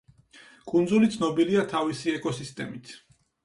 კუნძული 0.71 1.11
ცნობილია 1.17 1.67
თავისი 1.77 2.17
ეკოსისტემით. 2.17 2.95